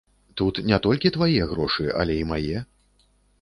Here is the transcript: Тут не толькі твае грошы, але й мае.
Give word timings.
Тут 0.39 0.55
не 0.69 0.79
толькі 0.85 1.11
твае 1.17 1.41
грошы, 1.51 1.85
але 2.01 2.17
й 2.23 2.27
мае. 2.31 2.57